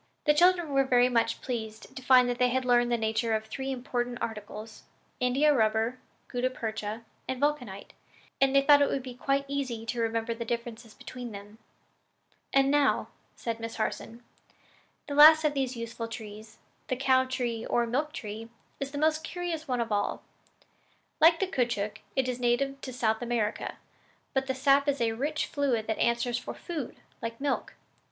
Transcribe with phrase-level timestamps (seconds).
[0.25, 3.45] The children were very much pleased to find that they had learned the nature of
[3.45, 4.81] three important articles
[5.19, 7.93] India rubber, gutta percha and vulcanite
[8.41, 11.59] and they thought it would be quite easy to remember the differences between them.
[12.51, 14.23] "And now," said Miss Harson,
[15.07, 16.57] "the last of these useful trees
[16.87, 18.49] the cow tree, or milk tree
[18.79, 20.23] is the most curious one of all.
[21.19, 23.77] Like the caoutchouc, it is a native of South America;
[24.33, 27.75] but the sap is a rich fluid that answers for food, like milk.